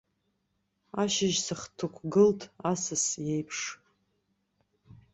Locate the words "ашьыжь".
1.01-1.39